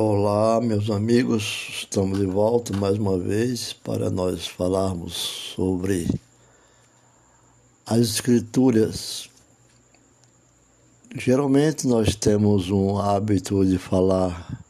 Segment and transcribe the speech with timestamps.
[0.00, 5.12] Olá, meus amigos, estamos de volta mais uma vez para nós falarmos
[5.56, 6.08] sobre
[7.84, 9.28] as Escrituras.
[11.16, 14.62] Geralmente nós temos um hábito de falar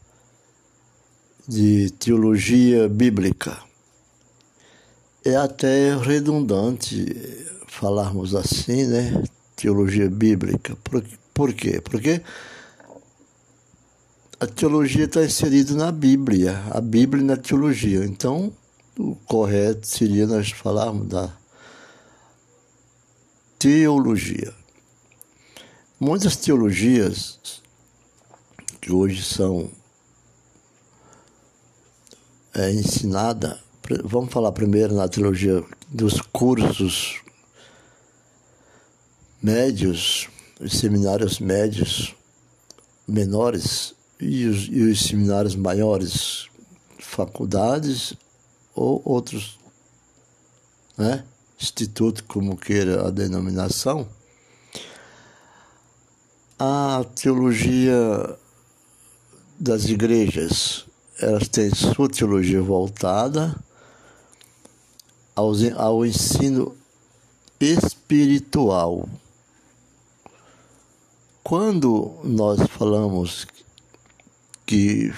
[1.46, 3.58] de teologia bíblica.
[5.22, 7.04] É até redundante
[7.66, 9.22] falarmos assim, né?
[9.54, 10.74] Teologia bíblica.
[10.82, 11.04] Por,
[11.34, 11.82] por quê?
[11.82, 12.22] Porque
[14.40, 18.04] a teologia está inserida na Bíblia, a Bíblia na teologia.
[18.04, 18.52] Então,
[18.96, 21.36] o correto seria nós falarmos da
[23.58, 24.54] teologia.
[25.98, 27.60] Muitas teologias
[28.80, 29.68] que hoje são
[32.54, 33.58] é, ensinadas,
[34.04, 37.20] vamos falar primeiro na teologia dos cursos
[39.42, 40.28] médios,
[40.60, 42.14] os seminários médios
[43.06, 46.48] menores, e os, e os seminários maiores,
[46.98, 48.14] faculdades
[48.74, 49.58] ou outros,
[50.96, 51.24] né?
[51.60, 54.08] instituto, como queira a denominação,
[56.58, 58.36] a teologia
[59.58, 60.86] das igrejas,
[61.20, 63.56] elas têm sua teologia voltada
[65.34, 66.76] ao, ao ensino
[67.60, 69.08] espiritual.
[71.42, 73.46] Quando nós falamos
[74.68, 75.10] que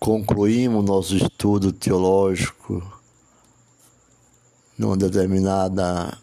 [0.00, 2.82] concluímos nosso estudo teológico
[4.76, 6.18] numa determinada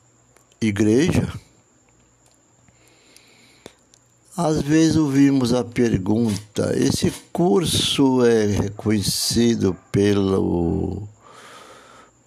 [0.59, 1.31] igreja,
[4.36, 11.08] às vezes ouvimos a pergunta: esse curso é reconhecido pelo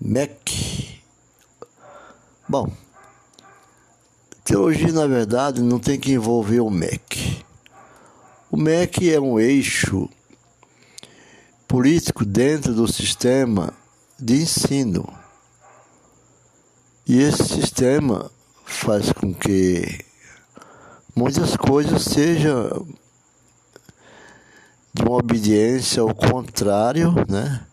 [0.00, 1.02] MEC?
[2.48, 2.72] Bom,
[4.42, 7.44] teologia, na verdade, não tem que envolver o MEC.
[8.50, 10.08] O MEC é um eixo
[11.66, 13.72] político dentro do sistema
[14.18, 15.12] de ensino.
[17.06, 18.30] E esse sistema
[18.64, 20.04] faz com que
[21.14, 22.86] muitas coisas sejam
[24.92, 27.64] de uma obediência ao contrário, né,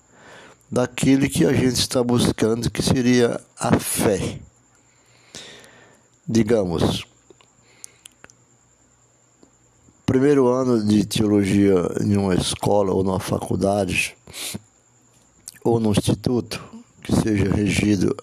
[0.70, 4.40] daquilo que a gente está buscando, que seria a fé.
[6.28, 7.06] Digamos,
[10.13, 14.16] primeiro ano de teologia em uma escola ou numa faculdade
[15.63, 16.63] ou no instituto
[17.01, 18.16] que seja regido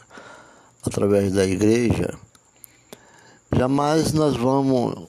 [0.87, 2.17] através da igreja,
[3.53, 5.09] jamais nós vamos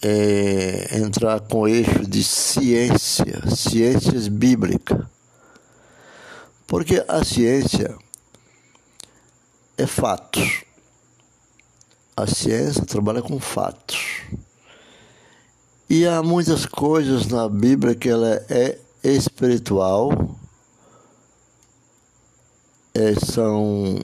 [0.00, 5.04] é, entrar com eixo de ciência, ciências bíblicas.
[6.68, 7.98] Porque a ciência
[9.76, 10.62] é fatos.
[12.16, 14.09] A ciência trabalha com fatos.
[15.92, 20.36] E há muitas coisas na Bíblia que ela é espiritual,
[22.94, 23.98] é, são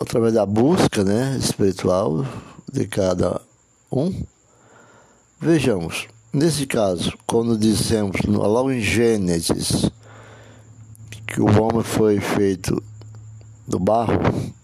[0.00, 2.24] através da busca né, espiritual
[2.72, 3.38] de cada
[3.92, 4.24] um.
[5.38, 9.90] Vejamos, nesse caso, quando dissemos logo em Gênesis
[11.26, 12.82] que o homem foi feito
[13.68, 14.54] do barro,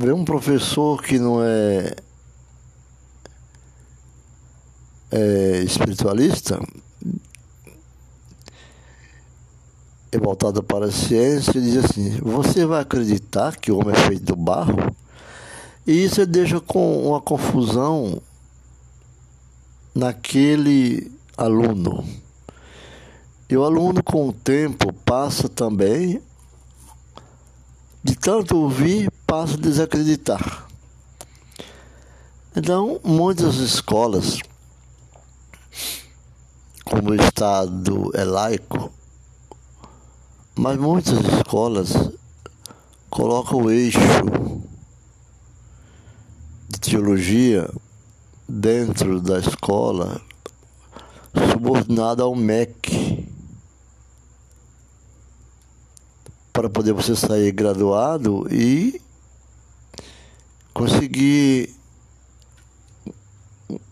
[0.00, 1.94] ver um professor que não é,
[5.10, 6.58] é espiritualista
[10.12, 14.08] é voltado para a ciência e diz assim: você vai acreditar que o homem é
[14.08, 14.74] feito do barro?
[15.86, 18.20] E isso deixa com uma confusão
[19.94, 22.04] naquele aluno.
[23.48, 26.20] E o aluno, com o tempo, passa também
[28.02, 30.66] de tanto ouvir, passa a desacreditar.
[32.56, 34.40] Então, muitas escolas,
[36.84, 38.90] como o Estado é laico,
[40.56, 41.92] mas muitas escolas
[43.08, 44.00] colocam o eixo
[46.68, 47.72] de teologia
[48.48, 50.20] dentro da escola
[51.52, 53.28] subordinado ao MEC.
[56.52, 59.00] para poder você sair graduado e
[60.80, 61.74] conseguir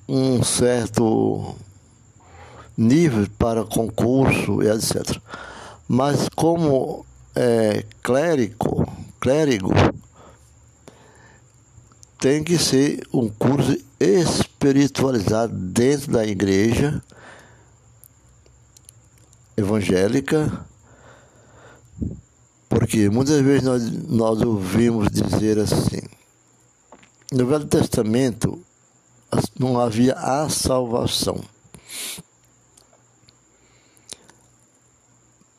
[0.08, 1.54] um certo
[2.78, 5.20] nível para concurso e etc.
[5.86, 7.04] Mas como
[7.36, 8.90] é, clérigo,
[9.20, 9.70] clérigo
[12.18, 17.02] tem que ser um curso espiritualizado dentro da igreja
[19.58, 20.66] evangélica
[22.66, 26.00] porque muitas vezes nós, nós ouvimos dizer assim:
[27.32, 28.62] no Velho Testamento,
[29.58, 31.42] não havia a salvação.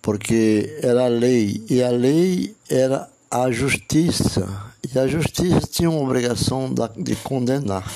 [0.01, 6.01] Porque era a lei, e a lei era a justiça, e a justiça tinha uma
[6.01, 7.91] obrigação de condenar.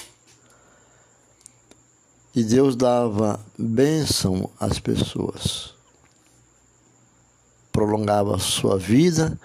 [2.36, 5.74] E Deus dava bênção às pessoas,
[7.72, 9.40] prolongava a sua vida,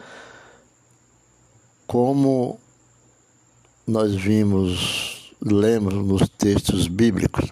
[1.87, 2.61] como
[3.89, 7.51] nós vimos, lemos nos textos bíblicos.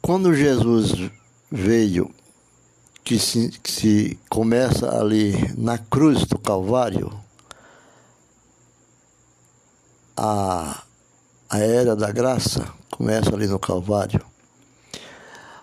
[0.00, 1.10] Quando Jesus
[1.50, 2.14] veio,
[3.02, 7.10] que se, que se começa ali na cruz do Calvário,
[10.16, 10.84] a,
[11.50, 14.24] a era da graça começa ali no Calvário.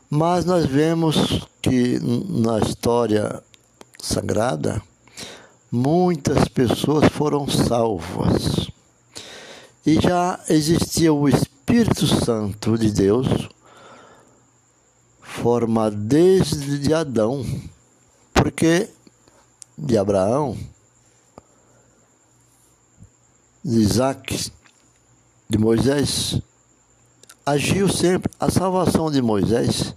[0.09, 3.41] Mas nós vemos que na história
[4.01, 4.81] sagrada,
[5.71, 8.69] muitas pessoas foram salvas.
[9.85, 13.27] E já existia o Espírito Santo de Deus,
[15.21, 17.45] formado desde Adão,
[18.33, 18.89] porque
[19.77, 20.57] de Abraão,
[23.63, 24.51] de Isaac,
[25.49, 26.39] de Moisés,
[27.45, 28.31] agiu sempre.
[28.39, 29.93] A salvação de Moisés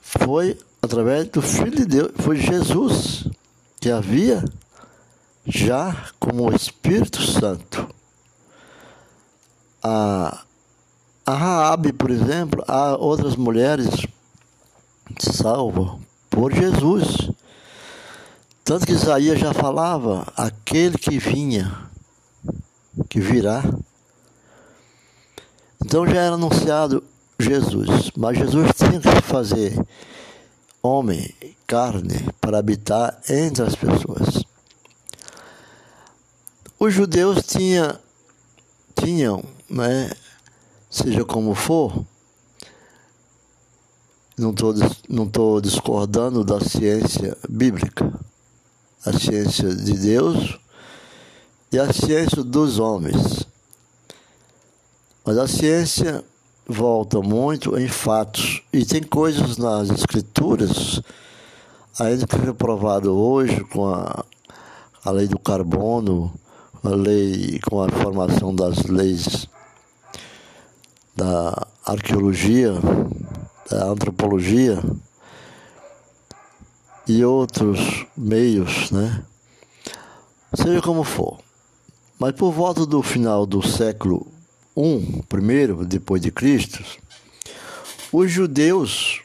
[0.00, 3.28] foi através do Filho de Deus, foi Jesus
[3.80, 4.44] que havia
[5.46, 7.88] já como Espírito Santo.
[9.82, 10.42] A,
[11.24, 13.88] a por exemplo, há outras mulheres
[15.18, 15.98] salvas
[16.28, 17.30] por Jesus.
[18.64, 21.88] Tanto que Isaías já falava, aquele que vinha,
[23.08, 23.62] que virá.
[25.82, 27.02] Então já era anunciado
[27.38, 29.72] Jesus, mas Jesus tinha que fazer
[30.82, 31.34] homem,
[31.66, 34.44] carne, para habitar entre as pessoas.
[36.78, 37.98] Os judeus tinha,
[38.94, 40.10] tinham, né,
[40.90, 42.04] seja como for,
[44.38, 44.72] não estou
[45.08, 48.12] não tô discordando da ciência bíblica,
[49.04, 50.58] a ciência de Deus
[51.72, 53.46] e a ciência dos homens.
[55.24, 56.24] Mas a ciência
[56.68, 58.62] volta muito em fatos.
[58.72, 61.00] E tem coisas nas escrituras,
[61.98, 64.22] ainda que foi provado hoje com a,
[65.02, 66.30] a lei do carbono,
[66.84, 69.48] a lei com a formação das leis
[71.16, 72.74] da arqueologia,
[73.70, 74.80] da antropologia
[77.08, 79.24] e outros meios, né?
[80.54, 81.38] Seja como for.
[82.18, 84.37] Mas por volta do final do século
[84.78, 86.84] I, primeiro depois de Cristo,
[88.12, 89.22] os judeus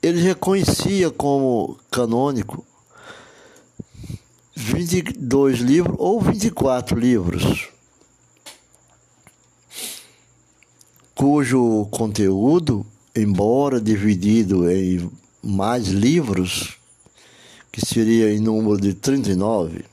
[0.00, 2.64] eles reconheciam como canônico
[4.54, 7.68] 22 livros ou 24 livros,
[11.12, 12.86] cujo conteúdo,
[13.16, 15.10] embora dividido em
[15.42, 16.78] mais livros,
[17.72, 19.84] que seria em número de 39,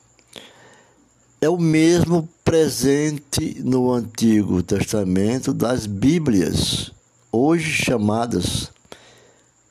[1.42, 6.92] é o mesmo presente no Antigo Testamento das Bíblias,
[7.32, 8.72] hoje chamadas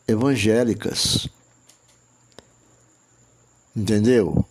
[0.09, 1.29] evangélicas.
[3.77, 4.45] Entendeu?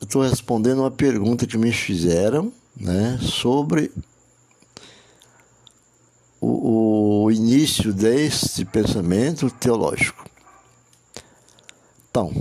[0.00, 3.90] Eu estou respondendo uma pergunta que me fizeram né, sobre
[6.40, 10.30] o, o início desse pensamento teológico.
[12.08, 12.32] Então,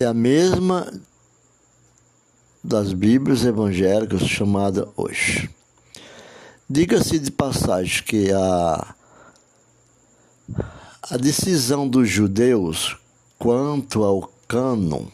[0.00, 0.92] é a mesma
[2.62, 5.48] das Bíblias evangélicas chamada hoje.
[6.68, 8.94] Diga-se de passagem que a,
[11.02, 12.96] a decisão dos judeus
[13.38, 15.06] quanto ao cânon,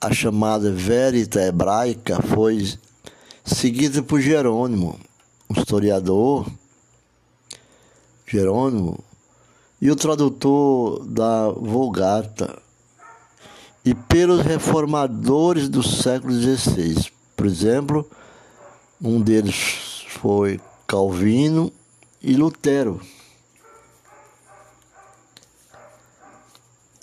[0.00, 2.78] a chamada verita hebraica, foi
[3.42, 5.00] seguida por Jerônimo,
[5.48, 6.46] um historiador,
[8.26, 9.02] Jerônimo,
[9.80, 12.62] e o tradutor da Vulgata,
[13.84, 17.10] e pelos reformadores do século XVI.
[17.36, 18.08] Por exemplo,
[19.02, 21.70] um deles foi Calvino
[22.22, 23.00] e Lutero.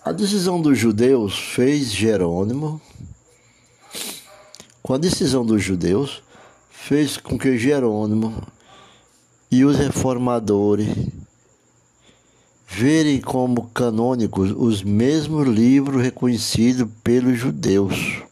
[0.04, 2.82] A decisão dos judeus fez Jerônimo.
[4.82, 6.24] Com a decisão dos judeus,
[6.72, 8.42] fez com que Jerônimo
[9.52, 10.88] e os reformadores
[12.74, 18.24] verem como canônicos os mesmos livros reconhecidos pelos judeus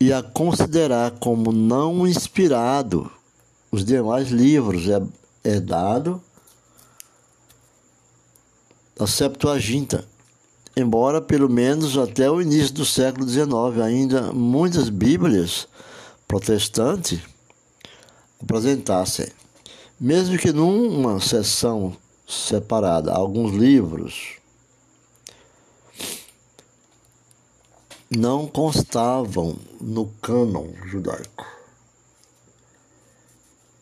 [0.00, 3.10] e a considerar como não inspirado
[3.72, 4.88] os demais livros.
[4.88, 5.02] É,
[5.56, 6.22] é dado
[9.00, 10.06] a Septuaginta,
[10.76, 15.66] embora pelo menos até o início do século XIX ainda muitas Bíblias
[16.28, 17.18] protestantes
[18.40, 19.26] apresentassem,
[19.98, 24.36] mesmo que numa seção separada, alguns livros
[28.10, 31.46] não constavam no cânon judaico.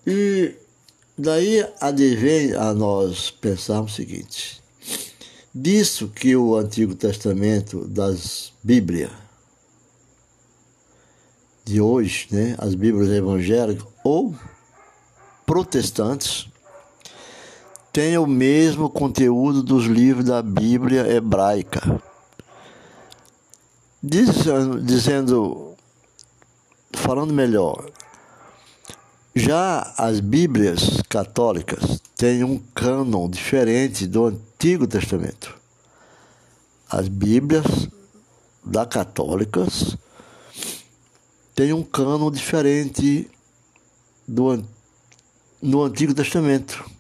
[0.07, 0.55] E
[1.17, 4.63] daí advém a nós pensarmos o seguinte:
[5.55, 9.11] disso que o Antigo Testamento das Bíblias
[11.65, 14.35] de hoje, né, as Bíblias evangélicas ou
[15.47, 16.47] protestantes,
[17.95, 22.03] têm o mesmo conteúdo dos livros da Bíblia hebraica.
[24.03, 25.77] Dizendo,
[26.93, 27.89] falando melhor,
[29.33, 35.57] já as Bíblias católicas têm um cânon diferente do Antigo Testamento.
[36.91, 37.65] As Bíblias
[38.65, 39.97] da católicas
[41.55, 43.31] têm um cânon diferente
[44.27, 44.65] do
[45.63, 46.94] no Antigo Testamento.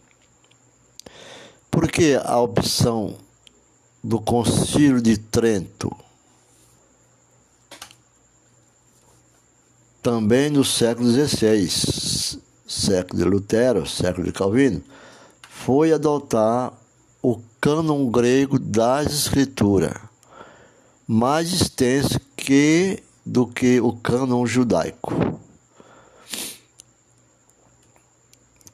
[1.74, 3.16] Porque a opção
[4.02, 5.90] do Concílio de Trento
[10.00, 14.84] também no século XVI, século de Lutero, século de Calvino,
[15.48, 16.72] foi adotar
[17.20, 19.98] o cânon grego das escrituras,
[21.08, 25.12] mais extenso que do que o cânon judaico,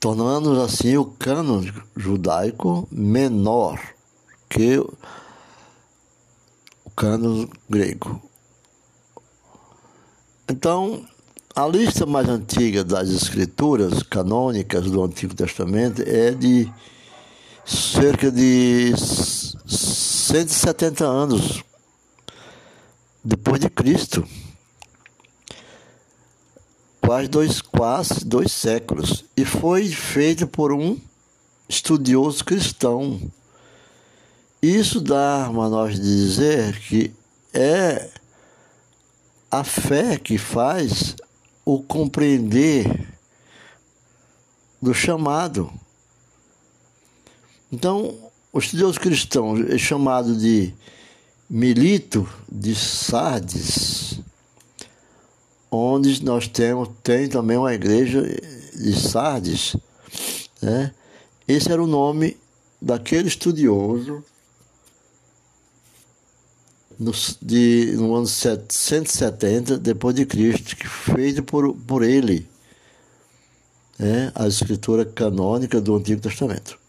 [0.00, 1.62] tornando assim o cânon
[1.94, 3.78] judaico menor
[4.48, 4.90] que o
[6.96, 8.20] cânon grego.
[10.48, 11.04] Então,
[11.54, 16.72] a lista mais antiga das escrituras canônicas do Antigo Testamento é de
[17.64, 21.62] cerca de 170 anos
[23.22, 24.26] depois de Cristo.
[27.10, 29.24] Quase dois, quase dois séculos.
[29.36, 30.96] E foi feita por um
[31.68, 33.20] estudioso cristão.
[34.62, 37.12] Isso dá a nós dizer que
[37.52, 38.08] é
[39.50, 41.16] a fé que faz
[41.64, 43.08] o compreender
[44.80, 45.68] do chamado.
[47.72, 48.14] Então,
[48.52, 50.72] o estudioso cristão é chamado de
[51.48, 54.19] Milito de Sardes,
[55.70, 59.76] onde nós temos tem também uma igreja de Sardes,
[60.60, 60.92] né?
[61.46, 62.36] Esse era o nome
[62.80, 64.24] daquele estudioso
[66.98, 67.12] no,
[67.42, 72.48] de, no ano 170 depois de Cristo, que feito por, por ele
[73.98, 76.79] né, a escritura canônica do Antigo Testamento.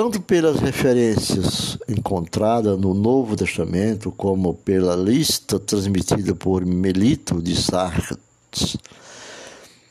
[0.00, 8.76] Tanto pelas referências encontradas no Novo Testamento, como pela lista transmitida por Melito de Sardes,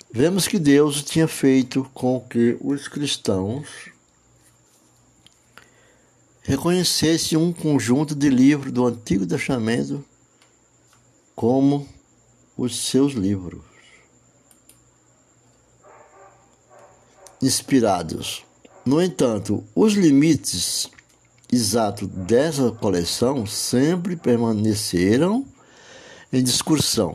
[0.10, 3.68] vemos que Deus tinha feito com que os cristãos
[6.42, 10.06] reconhecesse um conjunto de livros do Antigo Testamento
[11.36, 11.86] como
[12.56, 13.62] os seus livros,
[17.42, 18.47] inspirados.
[18.88, 20.90] No entanto, os limites
[21.52, 25.46] exatos dessa coleção sempre permaneceram
[26.32, 27.14] em discussão,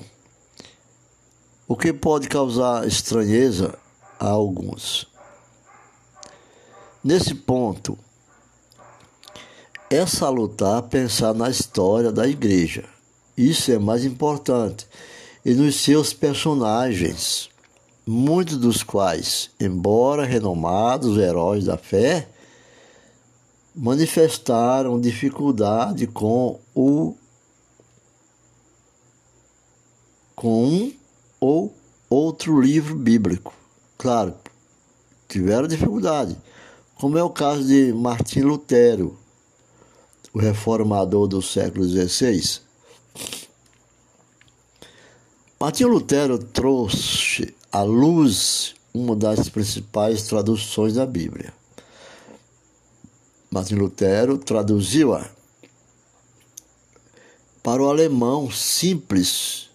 [1.66, 3.74] o que pode causar estranheza
[4.20, 5.06] a alguns.
[7.02, 7.98] Nesse ponto,
[9.88, 12.84] é salutar pensar na história da igreja.
[13.34, 14.86] Isso é mais importante.
[15.42, 17.48] E nos seus personagens,
[18.06, 22.28] muitos dos quais, embora renomados heróis da fé,
[23.74, 27.14] manifestaram dificuldade com o
[30.34, 30.92] com um
[31.40, 31.74] ou
[32.10, 33.54] outro livro bíblico.
[33.96, 34.34] Claro,
[35.28, 36.36] tiveram dificuldade,
[36.96, 39.16] como é o caso de Martim Lutero,
[40.34, 42.60] o reformador do século XVI.
[45.60, 51.54] Martinho Lutero trouxe à luz uma das principais traduções da Bíblia.
[53.50, 55.28] Martinho Lutero traduziu-a
[57.62, 59.70] para o alemão simples.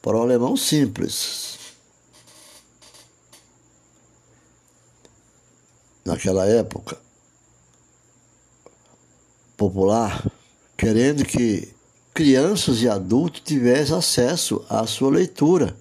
[0.00, 1.58] Para o alemão simples.
[6.04, 6.98] Naquela época,
[9.58, 10.24] popular,
[10.76, 11.74] querendo que
[12.18, 15.76] crianças e adultos tivessem acesso à sua leitura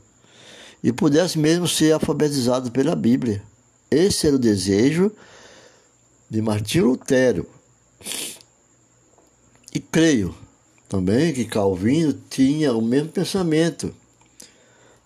[0.84, 3.41] e pudessem mesmo ser alfabetizados pela Bíblia.
[3.89, 5.12] Esse era o desejo
[6.29, 7.50] de Martim Lutero
[9.74, 10.36] E creio
[10.88, 13.91] também que Calvino tinha o mesmo pensamento.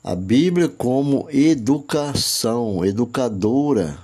[0.03, 3.97] A Bíblia como educação, educadora.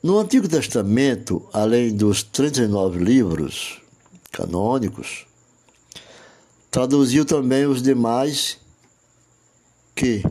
[0.00, 3.80] No Antigo Testamento, além dos 39 livros
[4.30, 5.26] canônicos,
[6.74, 8.58] traduziu também os demais
[9.94, 10.24] que,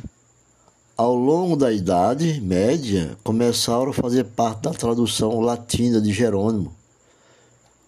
[0.98, 6.76] ao longo da Idade Média, começaram a fazer parte da tradução latina de Jerônimo,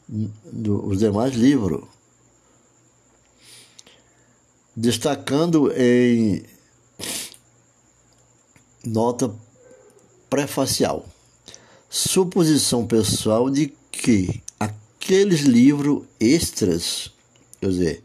[0.08, 1.84] dos demais livros,
[4.74, 6.42] destacando em
[8.86, 9.36] nota
[10.30, 11.06] prefacial
[11.90, 17.12] suposição pessoal de que aqueles livros extras,
[17.60, 18.05] quer dizer,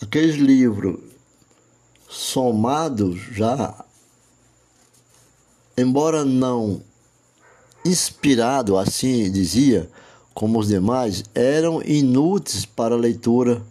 [0.00, 0.98] aqueles livros
[2.08, 3.84] somados já,
[5.76, 6.82] embora não
[7.84, 9.90] inspirado, assim dizia,
[10.34, 13.62] como os demais, eram inúteis para a leitura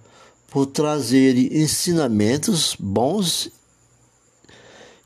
[0.49, 3.49] por trazerem ensinamentos bons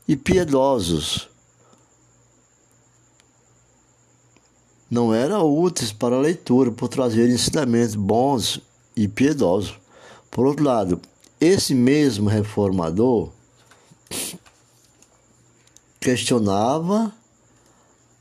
[0.06, 1.28] e piedosos.
[4.90, 8.60] Não eram úteis para a leitura por trazerem ensinamentos bons
[8.94, 9.78] e piedosos.
[10.30, 11.00] Por outro lado,
[11.44, 13.30] esse mesmo reformador
[15.98, 17.12] questionava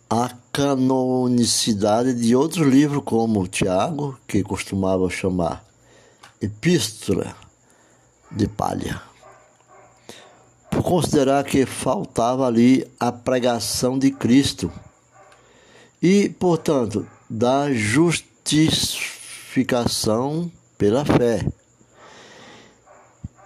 [0.10, 5.64] a canonicidade de outros livros, como Tiago, que costumava chamar
[6.42, 7.36] Epístola
[8.32, 9.00] de Palha,
[10.72, 14.72] por considerar que faltava ali a pregação de Cristo
[16.02, 21.46] e, portanto, da justificação pela fé.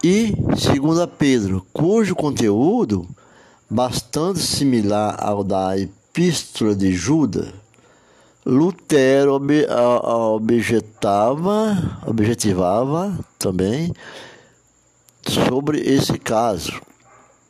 [0.08, 3.08] E, segundo Pedro, cujo conteúdo,
[3.68, 7.52] bastante similar ao da Epístola de Judas,
[8.46, 9.66] Lutero ob,
[10.04, 13.92] objetava, objetivava também
[15.28, 16.80] sobre esse caso,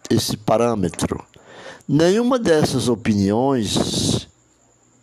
[0.08, 1.22] esse parâmetro.
[1.86, 4.26] Nenhuma dessas opiniões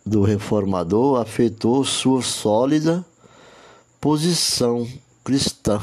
[0.04, 3.06] do reformador afetou sua sólida
[4.00, 4.88] posição
[5.22, 5.80] cristã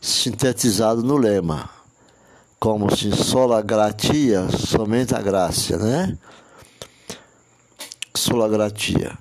[0.00, 1.68] sintetizado no lema,
[2.58, 6.18] como se sola gratia, somente a graça, né?
[8.14, 9.18] Sola gratia.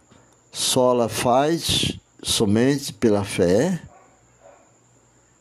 [0.52, 3.82] Sola faz somente pela fé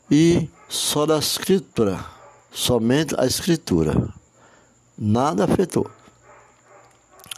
[0.09, 2.03] e só da escritura,
[2.51, 4.13] somente a escritura.
[4.97, 5.89] Nada afetou.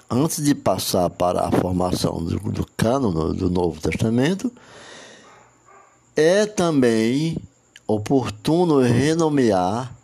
[0.10, 4.52] Antes de passar para a formação do, do cânone do Novo Testamento,
[6.16, 7.38] é também
[7.96, 9.96] oportuno renomear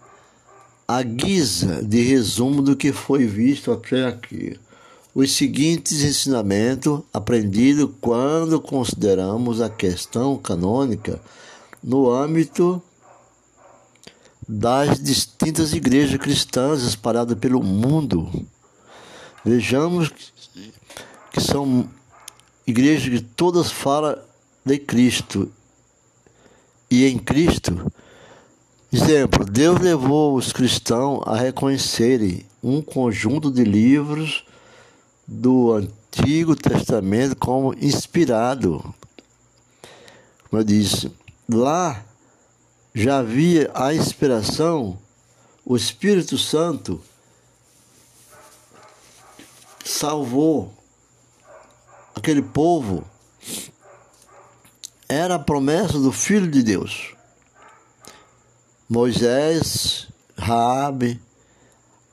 [0.88, 4.58] a guisa de resumo do que foi visto até aqui.
[5.14, 11.20] Os seguintes ensinamentos aprendidos quando consideramos a questão canônica
[11.84, 12.82] no âmbito
[14.48, 18.30] das distintas igrejas cristãs espalhadas pelo mundo.
[19.44, 20.10] Vejamos
[21.34, 21.90] que são
[22.66, 24.18] igrejas que todas falam
[24.64, 25.52] de Cristo
[26.90, 27.92] e em Cristo.
[28.92, 34.46] Exemplo, Deus levou os cristãos a reconhecerem um conjunto de livros
[35.28, 38.94] do Antigo Testamento como inspirado.
[40.50, 41.12] Como eu disse,
[41.50, 42.04] lá
[42.96, 44.98] já havia a inspiração,
[45.66, 47.02] o Espírito Santo
[49.84, 50.74] salvou
[52.16, 53.04] aquele povo
[55.10, 57.16] era a promessa do Filho de Deus.
[58.90, 61.20] Moisés, Raabe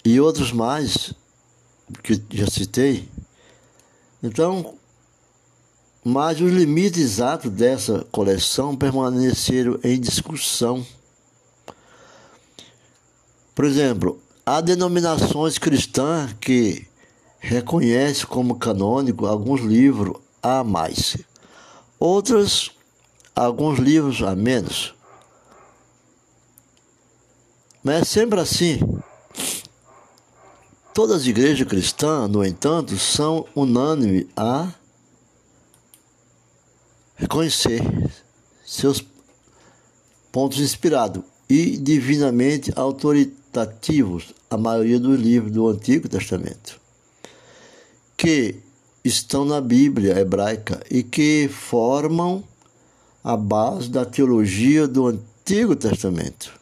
[0.05, 1.13] e outros mais
[2.03, 3.09] que já citei.
[4.23, 4.75] Então,
[6.03, 10.85] mas os limites exatos dessa coleção permaneceram em discussão.
[13.55, 16.87] Por exemplo, há denominações cristãs que
[17.39, 21.17] reconhecem como canônico alguns livros a mais.
[21.99, 22.74] Outras
[23.35, 24.95] alguns livros a menos.
[27.83, 28.79] Mas é sempre assim.
[30.95, 34.73] Todas as igrejas cristãs, no entanto, são unânimes a
[37.17, 37.83] reconhecer
[38.65, 39.05] seus
[40.31, 46.81] pontos inspirados e divinamente autoritativos, a maioria dos livros do Antigo Testamento,
[48.17, 48.57] que
[49.05, 52.43] estão na Bíblia hebraica e que formam
[53.25, 56.53] a base da teologia do Antigo Testamento.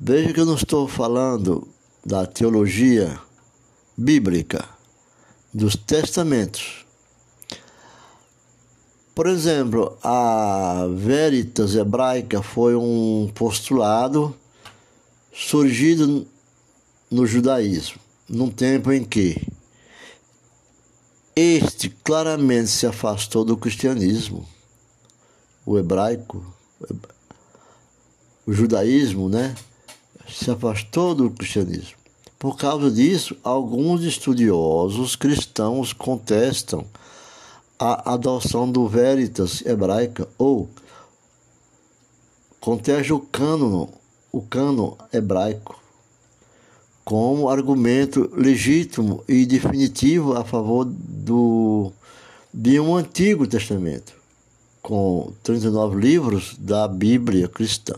[0.00, 1.68] Veja que eu não estou falando
[2.02, 3.20] da teologia
[3.94, 4.66] bíblica,
[5.52, 6.86] dos testamentos.
[9.14, 14.34] Por exemplo, a Veritas hebraica foi um postulado
[15.34, 16.26] surgido
[17.10, 19.46] no judaísmo, num tempo em que
[21.36, 24.48] este claramente se afastou do cristianismo,
[25.68, 26.42] o hebraico,
[28.46, 29.54] o judaísmo, né?
[30.26, 31.98] Se afastou do cristianismo.
[32.38, 36.86] Por causa disso, alguns estudiosos cristãos contestam
[37.78, 40.70] a adoção do veritas hebraica ou
[42.58, 43.88] contestam o cânon,
[44.32, 45.78] o cânon hebraico
[47.04, 51.92] como argumento legítimo e definitivo a favor do,
[52.52, 54.17] de um Antigo Testamento,
[54.88, 57.94] com 39 livros da Bíblia cristã.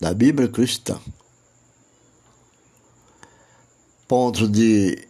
[0.00, 0.96] Da Bíblia cristã.
[4.06, 5.08] Pontos de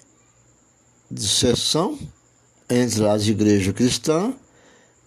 [1.11, 1.99] disseção
[2.71, 4.35] entre as igrejas cristãs,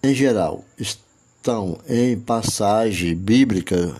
[0.04, 4.00] em geral, estão em passagem bíblica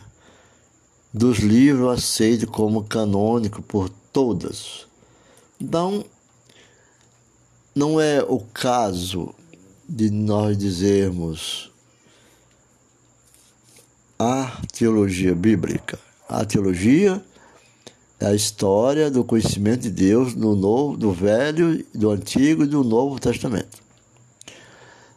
[1.12, 4.86] dos livros aceitos como canônico por todas.
[5.60, 6.06] Então,
[7.74, 9.34] não é o caso
[9.94, 11.70] de nós dizermos
[14.18, 16.00] a teologia bíblica.
[16.28, 17.24] A teologia
[18.20, 22.84] é a história do conhecimento de Deus no novo, do Velho, do Antigo e do
[22.84, 23.84] Novo Testamento.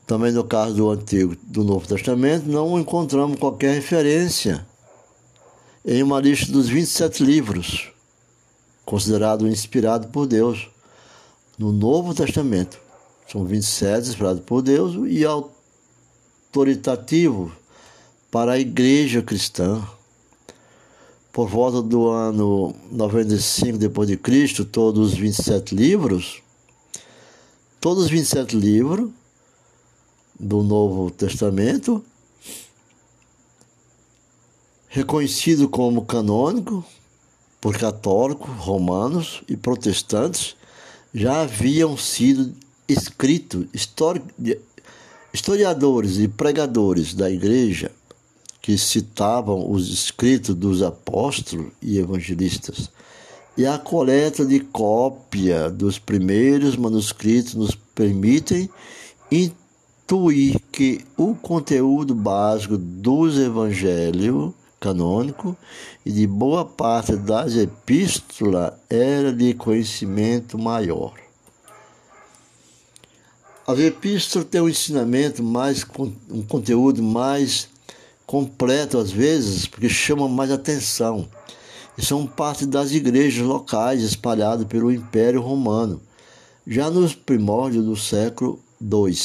[0.07, 4.67] Também no caso do Antigo, do Novo Testamento, não encontramos qualquer referência
[5.87, 7.91] em uma lista dos 27 livros,
[8.85, 10.69] considerado inspirado por Deus,
[11.59, 12.86] no Novo Testamento.
[13.31, 17.53] São 27 inspirados por Deus e autoritativo
[18.31, 19.87] para a igreja cristã.
[21.33, 26.41] Por volta do ano 95 depois de Cristo, todos os 27 livros,
[27.81, 29.11] todos os 27 livros
[30.39, 32.05] do Novo Testamento
[34.97, 36.83] reconhecido como canônico
[37.61, 40.57] por católicos, romanos e protestantes,
[41.13, 42.55] já haviam sido
[42.89, 43.67] escritos
[45.33, 47.91] historiadores e pregadores da igreja
[48.61, 52.91] que citavam os escritos dos apóstolos e evangelistas.
[53.57, 58.69] E a coleta de cópia dos primeiros manuscritos nos permitem
[59.31, 65.57] intuir que o conteúdo básico dos evangelhos canônico
[66.05, 71.26] e de boa parte das epístolas era de conhecimento maior.
[73.67, 75.85] As epístolas têm um ensinamento mais,
[76.31, 77.69] um conteúdo mais
[78.25, 81.29] completo às vezes, porque chamam mais atenção.
[81.99, 86.01] E são parte das igrejas locais espalhadas pelo Império Romano,
[86.65, 89.19] já nos primórdios do século II.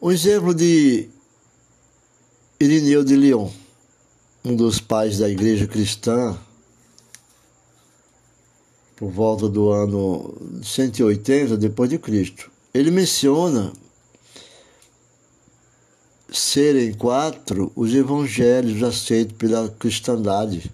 [0.00, 1.10] Um exemplo de
[2.58, 3.50] Irineu de Lyon,
[4.42, 6.38] um dos pais da igreja cristã,
[8.96, 12.50] por volta do ano 180 depois de Cristo.
[12.72, 13.72] Ele menciona
[16.32, 20.70] serem quatro os evangelhos aceitos pela cristandade,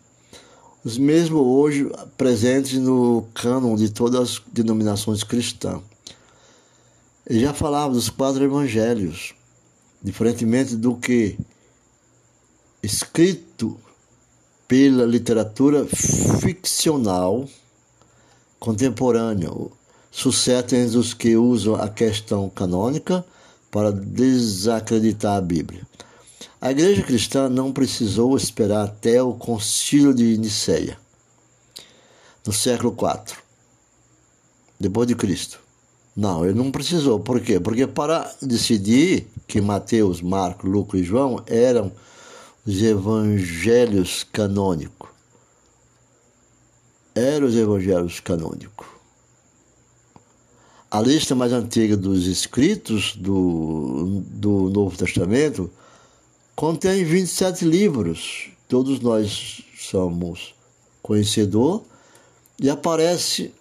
[0.84, 5.80] os mesmos hoje presentes no cânon de todas as denominações cristãs.
[7.26, 9.34] Ele já falava dos quatro evangelhos,
[10.02, 11.38] diferentemente do que
[12.82, 13.78] escrito
[14.66, 17.48] pela literatura ficcional
[18.62, 19.50] contemporânea,
[20.08, 23.24] sucesso entre os que usam a questão canônica
[23.72, 25.84] para desacreditar a Bíblia.
[26.60, 30.96] A igreja cristã não precisou esperar até o concílio de Nicéia,
[32.46, 33.36] no século IV,
[34.78, 35.58] depois de Cristo.
[36.16, 37.18] Não, ele não precisou.
[37.18, 37.58] Por quê?
[37.58, 41.90] Porque para decidir que Mateus, Marcos, Lucas e João eram
[42.64, 45.01] os evangelhos canônicos.
[47.14, 48.86] Eram os evangelhos canônicos.
[50.90, 55.70] A lista mais antiga dos escritos do, do Novo Testamento
[56.54, 58.50] contém 27 livros.
[58.68, 60.54] Todos nós somos
[61.02, 61.82] conhecedor
[62.58, 63.52] e aparece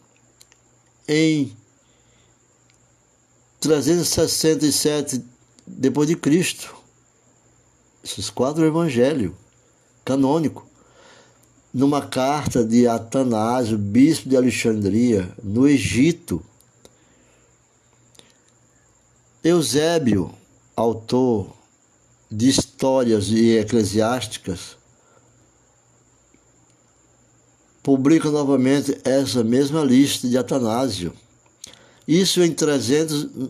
[1.07, 1.55] em
[3.59, 5.23] 367
[5.65, 6.75] depois de Cristo
[8.03, 9.31] esses quatro evangelhos
[10.03, 10.65] canônico
[11.73, 16.43] numa carta de Atanásio, bispo de Alexandria, no Egito.
[19.43, 20.33] Eusébio,
[20.75, 21.53] autor
[22.29, 24.77] de histórias e eclesiásticas,
[27.81, 31.13] publica novamente essa mesma lista de Atanásio
[32.07, 33.49] Isso em 300,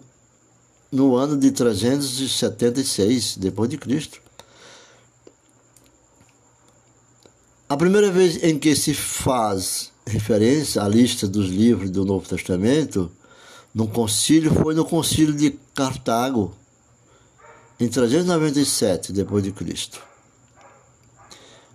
[0.91, 4.21] no ano de 376 depois de Cristo.
[7.71, 13.09] A primeira vez em que se faz referência à lista dos livros do Novo Testamento
[13.73, 16.53] no concílio foi no concílio de Cartago
[17.79, 20.01] em 397 depois de Cristo.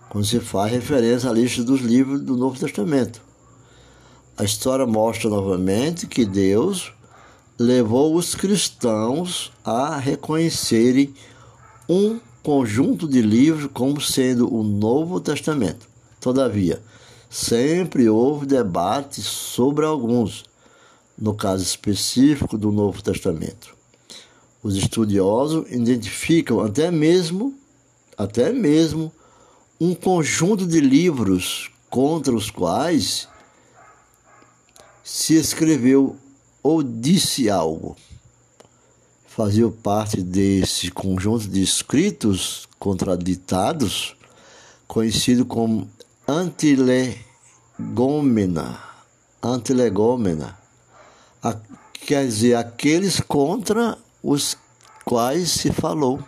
[0.07, 3.19] Quando se faz referência à lista dos livros do Novo Testamento.
[4.37, 6.93] A história mostra novamente que Deus
[7.57, 11.11] levou os cristãos a reconhecerem
[11.89, 15.85] um conjunto de livros como sendo o Novo Testamento.
[16.17, 16.81] Todavia,
[17.29, 20.45] sempre houve debate sobre alguns,
[21.17, 23.75] no caso específico do Novo Testamento.
[24.63, 27.53] Os estudiosos identificam até mesmo,
[28.17, 29.11] até mesmo
[29.77, 33.27] um conjunto de livros contra os quais
[35.03, 36.15] se escreveu
[36.63, 37.97] ou disse algo.
[39.37, 44.15] Fazia parte desse conjunto de escritos contraditados,
[44.87, 45.87] conhecido como
[46.27, 48.79] antilegômena.
[49.41, 50.57] Antilegômena.
[51.43, 51.55] A,
[51.93, 54.57] quer dizer, aqueles contra os
[55.05, 56.19] quais se falou.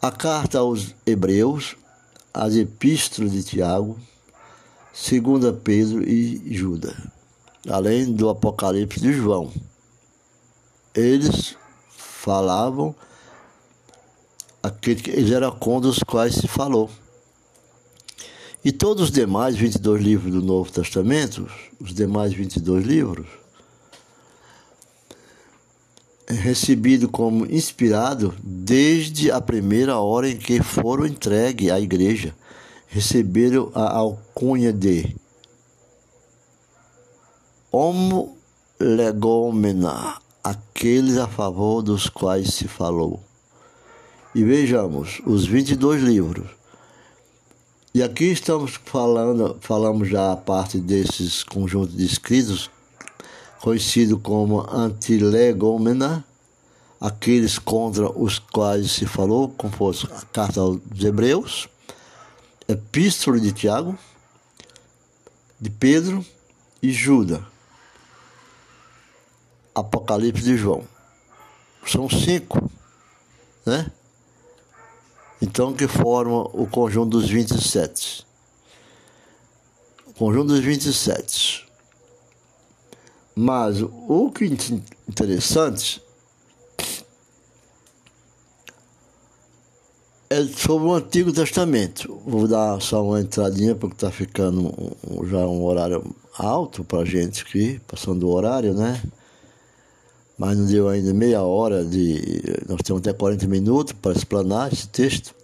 [0.00, 1.76] A carta aos Hebreus,
[2.32, 4.00] as epístolas de Tiago,
[4.94, 6.96] segunda Pedro e Judas
[7.68, 9.52] além do Apocalipse de João.
[10.94, 11.56] Eles
[12.22, 12.94] falavam
[14.62, 16.88] aquele que eram contra os quais se falou.
[18.64, 23.26] E todos os demais 22 livros do Novo Testamento, os demais 22 livros,
[26.28, 32.32] é recebido como inspirado desde a primeira hora em que foram entregues à igreja,
[32.86, 35.16] receberam a alcunha de
[37.72, 38.36] Homo
[38.78, 43.22] legomena, aqueles a favor dos quais se falou.
[44.34, 46.48] E vejamos os 22 livros.
[47.94, 52.70] E aqui estamos falando, falamos já a parte desses conjuntos de escritos,
[53.60, 56.24] conhecido como antilegomena,
[56.98, 61.68] aqueles contra os quais se falou, como fosse a carta aos Hebreus,
[62.66, 63.98] Epístola de Tiago,
[65.60, 66.24] de Pedro
[66.82, 67.51] e Judas.
[69.74, 70.82] Apocalipse de João.
[71.86, 72.70] São cinco,
[73.66, 73.90] né?
[75.40, 78.24] Então, que formam o conjunto dos 27.
[80.06, 81.66] O conjunto dos 27.
[83.34, 84.48] Mas o que é
[85.08, 86.02] interessante
[90.30, 92.20] é sobre o Antigo Testamento.
[92.24, 94.72] Vou dar só uma entradinha, porque está ficando
[95.24, 99.02] já um horário alto para gente aqui, passando o horário, né?
[100.38, 102.42] Mas não deu ainda meia hora de.
[102.68, 105.34] Nós temos até 40 minutos para explanar esse texto.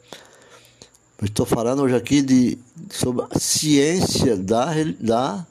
[1.21, 2.59] Mas estou falando hoje aqui de,
[2.91, 5.47] sobre a ciência da, da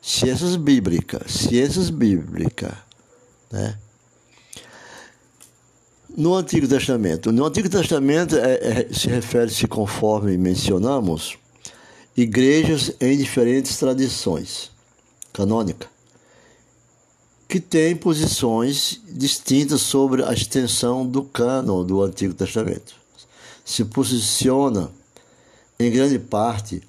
[0.00, 1.32] ciências bíblicas.
[1.32, 2.72] Ciências bíblicas.
[3.50, 3.76] Né?
[6.16, 7.32] No Antigo Testamento.
[7.32, 11.36] No Antigo Testamento é, é, se refere-se, conforme mencionamos,
[12.16, 14.70] igrejas em diferentes tradições
[15.32, 15.88] canônicas
[17.50, 22.94] que tem posições distintas sobre a extensão do cânon do Antigo Testamento.
[23.64, 24.88] Se posiciona,
[25.76, 26.80] em grande parte,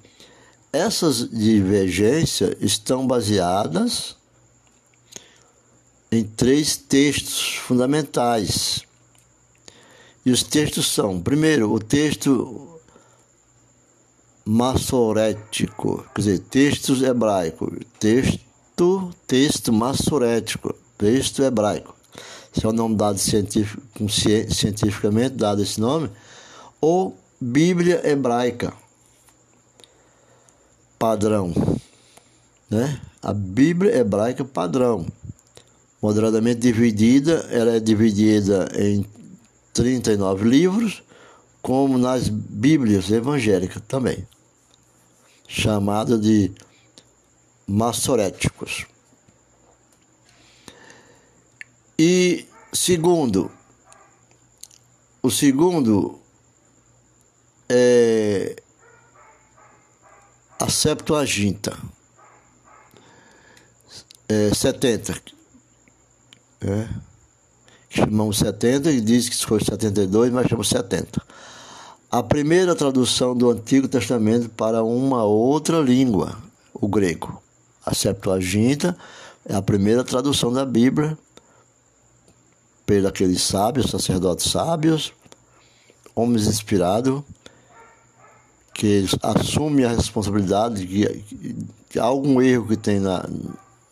[0.72, 4.16] essas divergências estão baseadas
[6.12, 8.82] em três textos fundamentais.
[10.24, 12.78] E os textos são, primeiro, o texto
[14.44, 18.51] massorético, quer dizer, textos hebraicos, texto
[18.82, 21.96] texto, texto massorético, texto hebraico.
[22.54, 26.10] Esse é o nome dado cientificamente dado esse nome,
[26.80, 28.74] ou Bíblia hebraica
[30.98, 31.54] padrão,
[32.68, 33.00] né?
[33.22, 35.06] A Bíblia hebraica padrão,
[36.00, 39.04] moderadamente dividida, ela é dividida em
[39.72, 41.02] 39 livros,
[41.62, 44.26] como nas Bíblias evangélicas também,
[45.48, 46.52] chamada de
[47.72, 48.86] massoréticos.
[51.98, 53.50] E segundo,
[55.22, 56.18] o segundo
[57.68, 58.56] é
[60.60, 61.78] a Septuaginta,
[64.28, 65.14] é 70,
[66.60, 66.88] é,
[67.88, 71.22] chamamos 70 e diz que foi 72, mas chamamos 70.
[72.10, 76.36] A primeira tradução do Antigo Testamento para uma outra língua,
[76.74, 77.41] o grego.
[77.84, 78.96] A Septuaginta
[79.44, 81.18] É a primeira tradução da Bíblia.
[82.86, 85.12] Pelos aqueles sábios, sacerdotes sábios,
[86.14, 87.22] homens inspirados,
[88.74, 91.24] que assumem a responsabilidade de
[91.88, 93.24] que algum erro que tem na,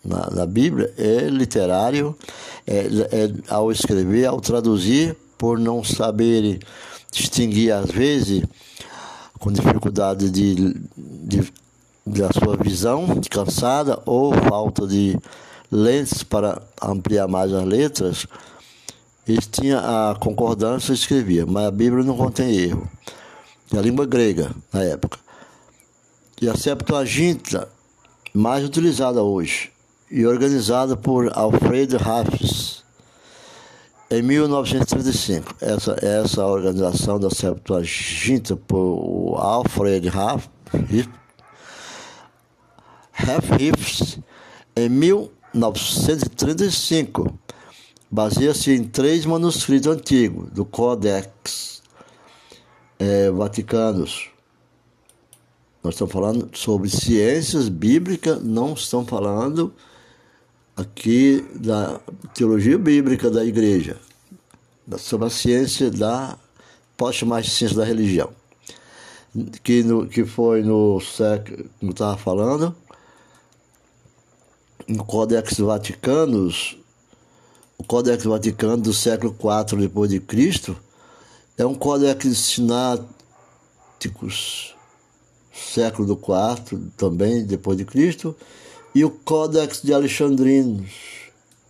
[0.04, 2.16] na, na Bíblia é literário,
[2.66, 6.58] é, é, ao escrever, ao traduzir, por não saberem
[7.10, 8.42] distinguir, às vezes,
[9.38, 11.52] com dificuldade de, de,
[12.10, 15.18] da sua visão cansada ou falta de
[15.70, 18.26] lentes para ampliar mais as letras,
[19.26, 22.88] eles tinham a concordância e escrevia, mas a Bíblia não contém erro.
[23.72, 25.18] E a língua grega, na época.
[26.42, 27.68] E a Septuaginta,
[28.34, 29.70] mais utilizada hoje,
[30.10, 32.82] e organizada por Alfred Raffles,
[34.10, 35.54] em 1935.
[35.60, 40.08] Essa, essa organização da Septuaginta por Alfred
[43.20, 44.18] Raffles,
[44.74, 47.38] em 1935,
[48.10, 51.82] baseia-se em três manuscritos antigos do Codex
[52.98, 54.30] é, Vaticanos.
[55.82, 59.72] Nós estamos falando sobre ciências bíblicas, não estamos falando
[60.76, 62.00] aqui da
[62.34, 63.98] teologia bíblica da igreja,
[64.98, 66.38] sobre a ciência da,
[66.96, 68.30] pode chamar de ciência da religião,
[69.62, 72.74] que, no, que foi no século, como estava falando,
[74.90, 76.76] no Codex Vaticanos,
[77.78, 80.76] o Codex Vaticano do século IV depois de Cristo,
[81.56, 83.14] é um Codex sináticos,
[85.52, 88.34] século IV também depois de Cristo,
[88.92, 90.90] e o Códex de Alexandrinos,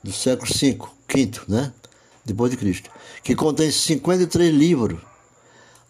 [0.02, 0.78] do século V,
[1.12, 1.74] V, né?
[2.24, 2.90] Depois de Cristo,
[3.22, 4.98] que contém 53 livros.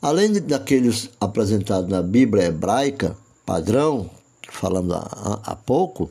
[0.02, 4.96] Além daqueles apresentados na Bíblia hebraica, padrão, que falamos
[5.44, 6.10] há pouco,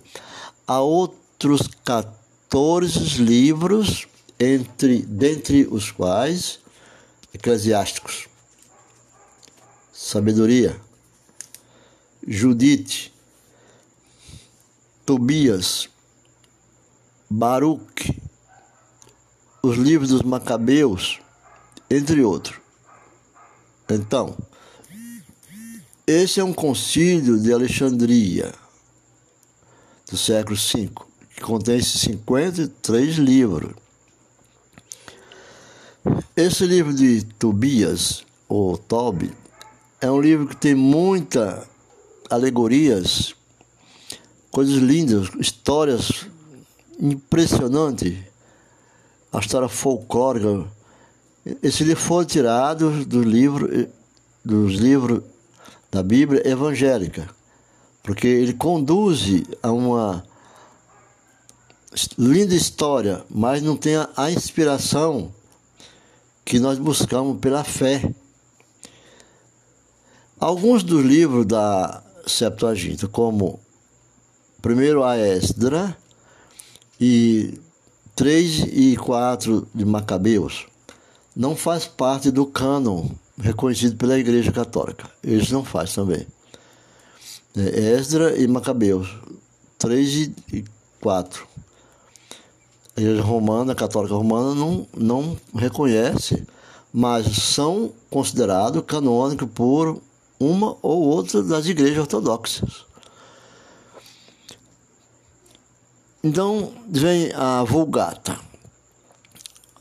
[0.69, 4.07] há outros 14 livros,
[4.39, 6.59] entre, dentre os quais
[7.33, 8.27] eclesiásticos,
[9.91, 10.79] sabedoria,
[12.25, 13.11] Judite,
[15.07, 15.89] Tobias,
[17.27, 18.21] Baruch,
[19.63, 21.19] os livros dos Macabeus,
[21.89, 22.59] entre outros.
[23.89, 24.37] Então,
[26.05, 28.53] esse é um concílio de Alexandria,
[30.09, 30.89] do século V,
[31.35, 33.73] que contém 53 livros.
[36.35, 39.31] Esse livro de Tobias, ou Tobi,
[40.01, 41.67] é um livro que tem muitas
[42.29, 43.35] alegorias
[44.51, 46.25] coisas lindas, histórias
[46.99, 48.17] impressionantes,
[49.31, 50.65] a história folclórica.
[51.61, 53.87] Esse livro foi tirado do livro,
[54.43, 55.23] dos livros
[55.91, 57.29] da Bíblia evangélica,
[58.09, 60.25] porque ele conduz a uma
[62.17, 65.31] linda história, mas não tem a inspiração
[66.43, 68.11] que nós buscamos pela fé.
[70.39, 73.59] Alguns dos livros da Septuaginta, como
[74.59, 75.95] primeiro a Esdra
[76.99, 77.59] e
[78.15, 80.65] 3 e 4 de Macabeus
[81.35, 83.07] não faz parte do cânon
[83.39, 85.07] reconhecido pela Igreja Católica.
[85.23, 86.25] Eles não faz também.
[87.57, 89.15] É Esdra e Macabeus,
[89.77, 90.65] 3 e
[91.01, 91.47] 4.
[92.95, 96.45] A Igreja Romana, a Católica Romana, não, não reconhece,
[96.93, 100.01] mas são considerados canônicos por
[100.39, 102.85] uma ou outra das igrejas ortodoxas.
[106.23, 108.37] Então vem a Vulgata.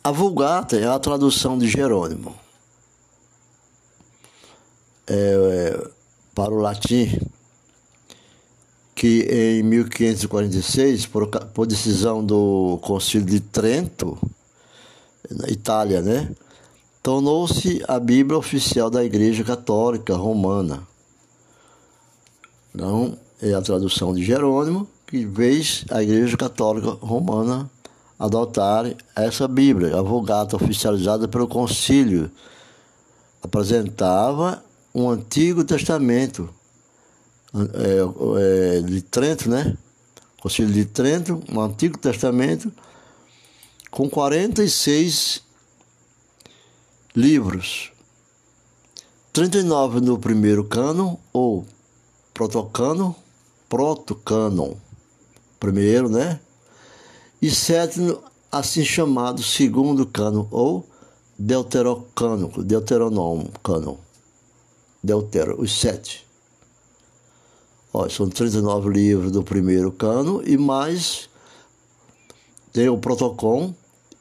[0.02, 2.34] A Vulgata é a tradução de Jerônimo
[5.08, 5.90] é, é,
[6.34, 7.18] para o latim,
[8.98, 14.18] que em 1546, por, por decisão do Concílio de Trento,
[15.30, 16.28] na Itália, né,
[17.00, 20.82] tornou-se a Bíblia oficial da Igreja Católica Romana.
[22.74, 27.70] Então, é a tradução de Jerônimo que fez a Igreja Católica Romana
[28.18, 28.84] adotar
[29.14, 32.28] essa Bíblia, a Vulgata oficializada pelo Concílio.
[33.40, 34.60] Apresentava
[34.92, 36.52] um Antigo Testamento
[37.54, 39.76] é, é, de Trento, né?
[40.40, 42.72] Concílio de Trento, um Antigo Testamento
[43.90, 45.42] com 46
[47.14, 47.92] livros.
[49.32, 51.66] 39 no primeiro cânon ou
[52.34, 53.14] protocano,
[53.68, 54.74] protocânon
[55.58, 56.40] primeiro, né?
[57.40, 60.86] E sétimo, assim chamado segundo cano, ou
[61.38, 63.96] deuterocânico, deuteronômio, cânon.
[65.02, 66.27] Deutero, os sete.
[67.92, 71.28] Ó, são 39 livros do primeiro cano e mais
[72.72, 73.74] tem o protocolo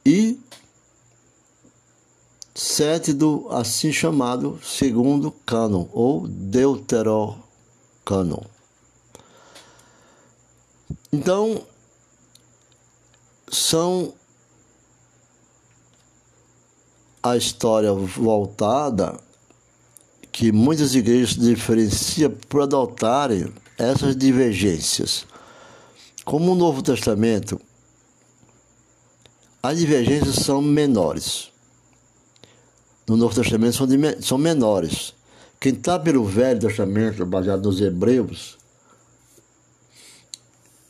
[0.04, 0.40] e
[2.54, 7.42] sete do assim chamado segundo cânon ou deuterocânon.
[11.12, 11.62] Então,
[13.50, 14.12] são
[17.22, 19.20] a história voltada
[20.38, 25.26] que muitas igrejas diferenciam por adotarem essas divergências.
[26.24, 27.60] Como o Novo Testamento,
[29.60, 31.50] as divergências são menores.
[33.04, 35.12] No Novo Testamento são, de, são menores.
[35.58, 38.56] Quem está pelo Velho Testamento, baseado nos hebreus,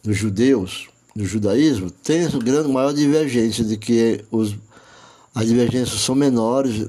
[0.04, 4.54] nos judeus, no judaísmo, tem essa grande maior divergência de que os,
[5.34, 6.86] as divergências são menores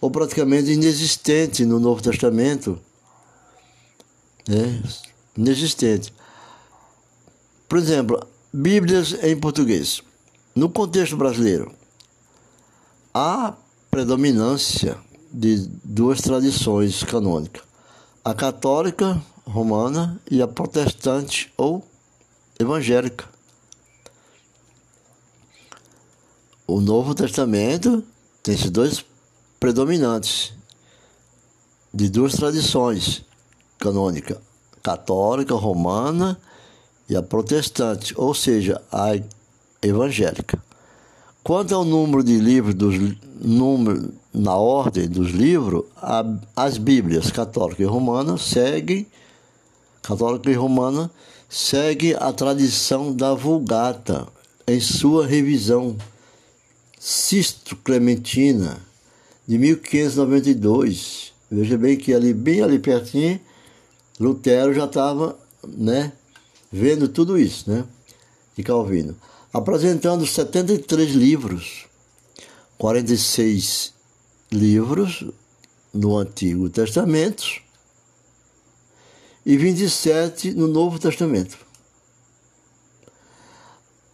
[0.00, 2.78] ou praticamente inexistentes no Novo Testamento.
[4.48, 4.82] Né?
[5.36, 6.12] Inexistente.
[7.68, 10.02] Por exemplo, Bíblias em português.
[10.56, 11.72] No contexto brasileiro,
[13.14, 13.54] há
[13.88, 14.98] predominância
[15.32, 17.62] de duas tradições canônicas:
[18.24, 21.86] a católica romana e a protestante ou
[22.58, 23.28] evangélica.
[26.66, 28.02] O Novo Testamento
[28.42, 29.04] tem esses dois
[29.60, 30.54] predominantes
[31.92, 33.22] de duas tradições
[33.78, 34.38] canônicas,
[34.82, 36.40] católica, romana
[37.08, 39.10] e a protestante, ou seja, a
[39.82, 40.62] evangélica.
[41.44, 42.94] Quanto ao número de livros, dos,
[43.38, 46.24] número, na ordem dos livros, a,
[46.56, 49.06] as Bíblias católica e romana seguem,
[50.02, 51.10] católica e romana
[51.48, 54.26] segue a tradição da Vulgata
[54.66, 55.96] em sua revisão
[56.98, 58.89] Sisto Clementina
[59.50, 61.32] de 1592.
[61.50, 63.40] Veja bem que ali bem ali pertinho
[64.20, 65.36] Lutero já estava,
[65.66, 66.12] né,
[66.70, 67.84] vendo tudo isso, né,
[68.56, 69.16] de Calvino,
[69.52, 71.86] apresentando 73 livros,
[72.78, 73.92] 46
[74.52, 75.24] livros
[75.92, 77.44] no Antigo Testamento
[79.44, 81.58] e 27 no Novo Testamento.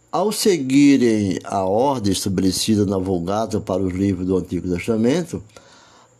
[0.09, 5.43] Ao seguirem a ordem estabelecida na Vulgata para os livros do Antigo Testamento,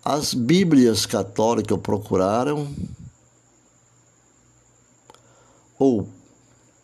[0.03, 2.67] as Bíblias católicas procuraram
[5.79, 6.05] ou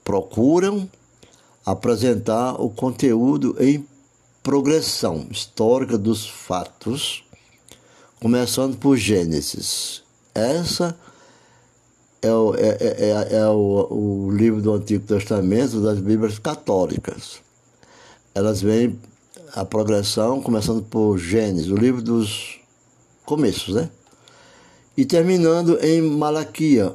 [0.04, 0.90] procuram
[1.66, 3.86] apresentar o conteúdo em
[4.42, 7.24] progressão histórica dos fatos,
[8.22, 10.04] começando por Gênesis.
[10.34, 11.13] Essa é
[12.32, 17.40] o, é, é, é, é o, o livro do Antigo Testamento das Bíblias católicas.
[18.34, 19.00] Elas vêm
[19.54, 22.60] a progressão começando por Gênesis, o livro dos
[23.26, 23.90] começos, né?
[24.96, 26.94] E terminando em Malaquia,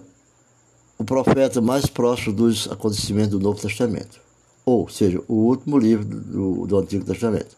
[0.97, 4.21] o profeta mais próximo dos acontecimentos do Novo Testamento.
[4.65, 7.57] Ou seja, o último livro do, do Antigo Testamento.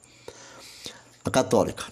[1.24, 1.84] A católica.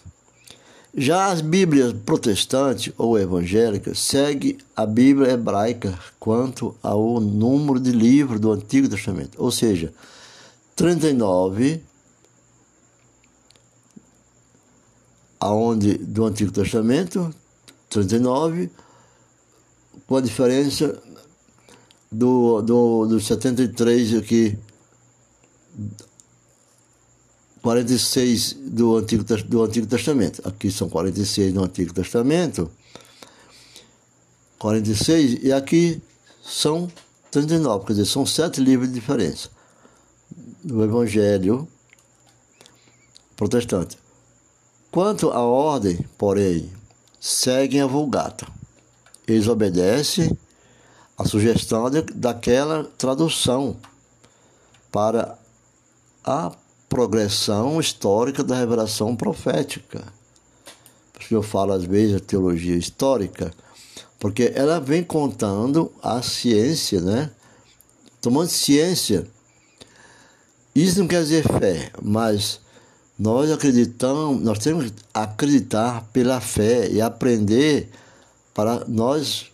[0.97, 8.41] Já as Bíblias protestantes ou evangélicas seguem a Bíblia hebraica quanto ao número de livros
[8.41, 9.93] do Antigo Testamento, ou seja,
[10.74, 11.82] 39
[15.41, 17.32] aonde do Antigo Testamento,
[17.89, 18.70] 39,
[20.07, 21.01] com a diferença
[22.11, 24.59] do, do, do 73 aqui
[27.62, 30.46] 46 do Antigo, do Antigo Testamento.
[30.46, 32.70] Aqui são 46 do Antigo Testamento.
[34.59, 36.02] 46 e aqui
[36.42, 36.90] são
[37.30, 39.50] 39, quer dizer, são sete livros de diferença
[40.64, 41.68] do Evangelho
[43.36, 43.98] protestante.
[44.90, 46.72] Quanto à ordem, porém,
[47.20, 48.46] seguem a Vulgata.
[49.26, 50.36] Eles obedecem
[51.16, 53.76] a sugestão de, daquela tradução
[54.90, 55.38] para
[56.24, 56.52] a
[56.89, 60.05] progressão histórica da revelação profética.
[61.12, 63.53] Por isso eu falo às vezes a teologia histórica,
[64.18, 67.30] porque ela vem contando a ciência, né?
[68.20, 69.26] Tomando ciência.
[70.74, 72.61] Isso não quer dizer fé, mas
[73.18, 77.91] nós acreditamos, nós temos que acreditar pela fé e aprender
[78.55, 79.51] para nós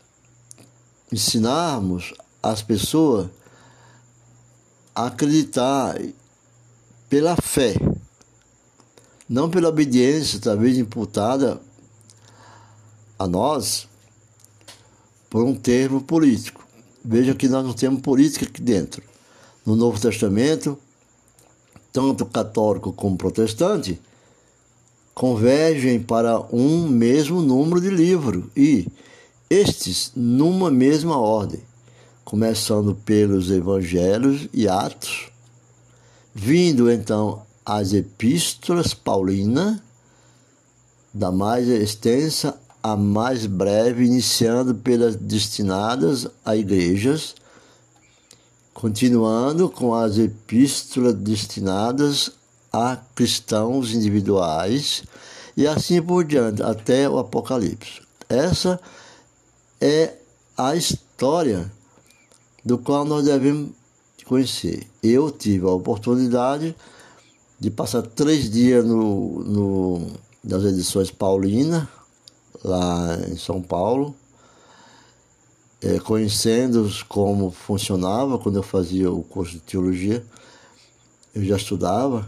[1.10, 2.12] ensinarmos
[2.42, 3.28] as pessoas
[4.94, 5.96] a acreditar
[7.14, 7.76] pela fé,
[9.28, 11.60] não pela obediência, talvez imputada
[13.16, 13.86] a nós
[15.30, 16.66] por um termo político.
[17.04, 19.00] Veja que nós não temos política aqui dentro.
[19.64, 20.76] No Novo Testamento,
[21.92, 24.00] tanto católico como protestante,
[25.14, 28.88] convergem para um mesmo número de livros e
[29.48, 31.60] estes numa mesma ordem,
[32.24, 35.32] começando pelos evangelhos e atos
[36.34, 39.78] Vindo então as epístolas paulinas,
[41.12, 47.36] da mais extensa a mais breve, iniciando pelas destinadas a igrejas,
[48.74, 52.32] continuando com as epístolas destinadas
[52.72, 55.04] a cristãos individuais
[55.56, 58.02] e assim por diante, até o Apocalipse.
[58.28, 58.80] Essa
[59.80, 60.14] é
[60.58, 61.70] a história
[62.64, 63.70] do qual nós devemos
[64.24, 64.93] conhecer.
[65.06, 66.74] Eu tive a oportunidade
[67.60, 70.06] de passar três dias no, no,
[70.42, 71.86] nas edições Paulina,
[72.64, 74.16] lá em São Paulo,
[75.82, 80.24] é, conhecendo como funcionava quando eu fazia o curso de teologia.
[81.34, 82.26] Eu já estudava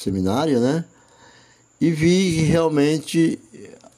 [0.00, 0.84] seminário, né?
[1.80, 3.40] E vi que realmente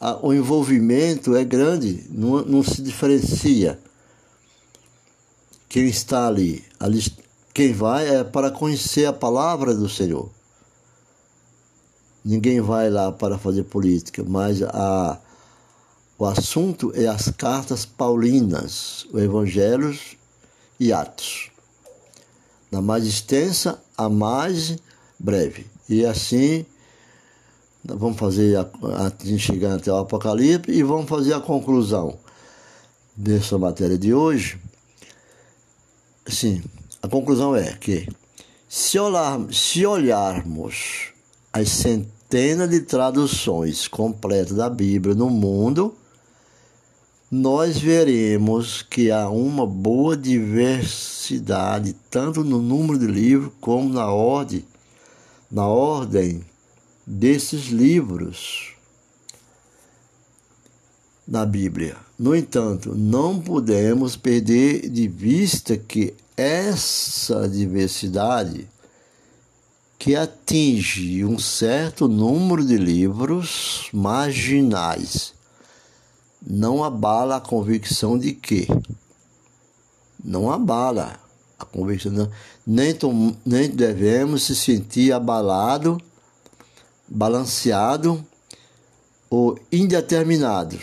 [0.01, 3.79] a, o envolvimento é grande, não, não se diferencia
[5.69, 6.65] quem está ali.
[6.81, 7.03] ali.
[7.55, 10.29] Quem vai é para conhecer a palavra do Senhor.
[12.25, 15.21] Ninguém vai lá para fazer política, mas a,
[16.19, 20.17] o assunto é as cartas paulinas, o Evangelhos
[20.81, 21.51] e Atos.
[22.73, 24.77] Na mais extensa, a mais
[25.17, 25.65] breve.
[25.89, 26.67] E assim,
[27.85, 32.19] vamos fazer, a, a, chegar até o Apocalipse e vamos fazer a conclusão
[33.15, 34.59] dessa matéria de hoje.
[36.27, 36.61] Sim,
[37.05, 38.09] a conclusão é que
[38.67, 41.09] se, olhar, se olharmos
[41.53, 45.95] as centenas de traduções completas da Bíblia no mundo,
[47.31, 54.65] nós veremos que há uma boa diversidade, tanto no número de livros como na ordem
[55.53, 56.43] na ordem
[57.07, 58.73] desses livros
[61.29, 61.99] na Bíblia.
[62.19, 68.69] No entanto, não podemos perder de vista que essa diversidade
[69.99, 75.33] que atinge um certo número de livros marginais.
[76.47, 78.67] Não abala a convicção de que
[80.23, 81.19] não abala
[81.59, 82.31] a convicção
[82.67, 85.99] nem, tom, nem devemos se sentir abalado,
[87.09, 88.25] balanceado
[89.31, 90.83] ou indeterminados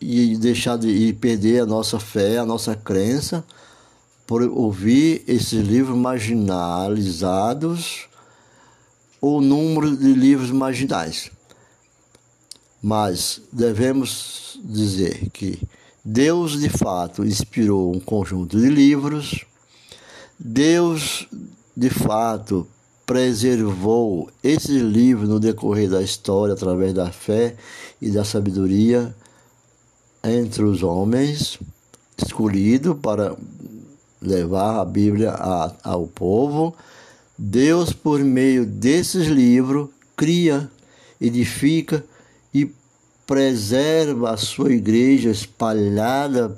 [0.00, 3.44] e deixar de e perder a nossa fé, a nossa crença
[4.26, 8.06] por ouvir esses livros marginalizados
[9.20, 11.30] ou número de livros marginais.
[12.82, 15.62] Mas devemos dizer que
[16.04, 19.46] Deus de fato inspirou um conjunto de livros
[20.44, 21.28] Deus,
[21.76, 22.66] de fato,
[23.06, 27.54] preservou esse livro no decorrer da história através da fé
[28.00, 29.14] e da sabedoria
[30.24, 31.60] entre os homens,
[32.18, 33.36] escolhido para
[34.22, 36.74] levar a Bíblia a, ao povo.
[37.36, 40.70] Deus, por meio desses livros, cria,
[41.20, 42.04] edifica
[42.54, 42.70] e
[43.26, 46.56] preserva a sua igreja espalhada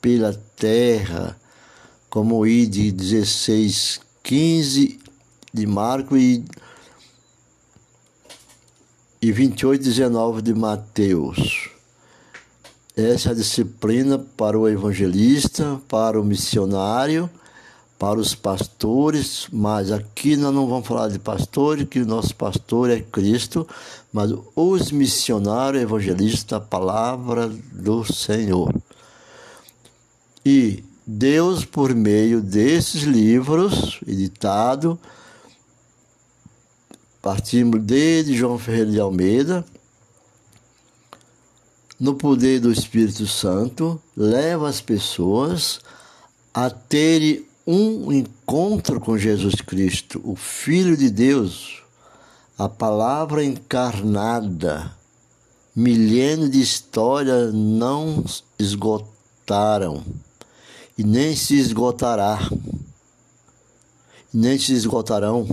[0.00, 1.36] pela terra
[2.08, 5.00] como o ID 16, 15
[5.52, 6.44] de Marco e,
[9.20, 11.71] e 28, 19 de Mateus.
[12.96, 17.28] Essa é a disciplina para o evangelista, para o missionário,
[17.98, 22.90] para os pastores, mas aqui nós não vamos falar de pastores, que o nosso pastor
[22.90, 23.66] é Cristo,
[24.12, 28.74] mas os missionários evangelistas, a palavra do Senhor.
[30.44, 34.98] E Deus, por meio desses livros editados,
[37.22, 39.64] partimos desde João Ferreira de Almeida,
[42.02, 45.78] no poder do Espírito Santo, leva as pessoas
[46.52, 51.80] a terem um encontro com Jesus Cristo, o Filho de Deus,
[52.58, 54.92] a palavra encarnada.
[55.76, 58.24] Milênios de história não
[58.58, 60.02] esgotaram
[60.98, 62.50] e nem se esgotará,
[64.34, 65.46] nem se esgotarão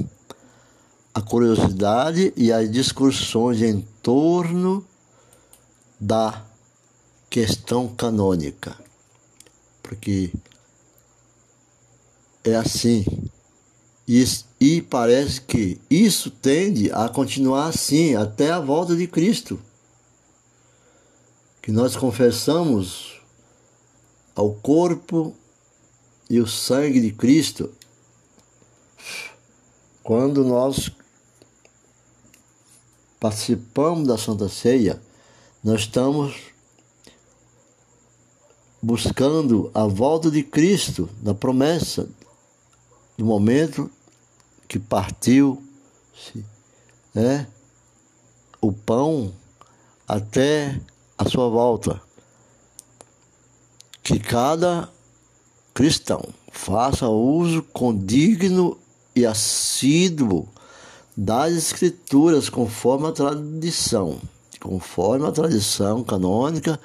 [1.14, 4.84] a curiosidade e as discussões em torno
[6.00, 6.46] da
[7.30, 8.76] questão canônica.
[9.84, 10.32] Porque
[12.44, 13.06] é assim.
[14.08, 14.24] E,
[14.60, 19.60] e parece que isso tende a continuar assim até a volta de Cristo.
[21.62, 23.20] Que nós confessamos
[24.36, 25.36] ao corpo
[26.30, 27.74] e o sangue de Cristo,
[30.04, 30.92] quando nós
[33.20, 35.02] participamos da Santa Ceia,
[35.64, 36.36] nós estamos
[38.82, 42.08] buscando a volta de Cristo, da promessa,
[43.18, 43.92] do momento
[44.68, 45.62] que partiu
[47.14, 47.46] né,
[48.62, 49.34] o pão
[50.08, 50.80] até
[51.18, 52.02] a sua volta.
[54.02, 54.90] Que cada
[55.74, 58.78] cristão faça uso condigno
[59.16, 60.48] e assíduo
[61.16, 64.22] das escrituras conforme a tradição,
[64.60, 66.80] conforme a tradição canônica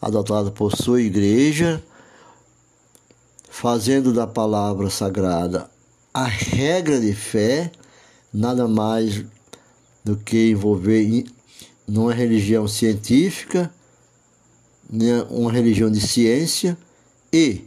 [0.00, 1.82] adotada por sua igreja,
[3.48, 5.70] fazendo da palavra sagrada
[6.12, 7.70] a regra de fé,
[8.32, 9.22] nada mais
[10.02, 11.26] do que envolver
[11.86, 13.70] numa religião científica,
[15.28, 16.78] uma religião de ciência
[17.32, 17.64] e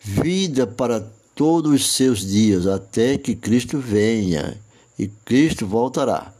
[0.00, 1.00] vida para
[1.34, 4.60] todos os seus dias, até que Cristo venha
[4.98, 6.34] e Cristo voltará.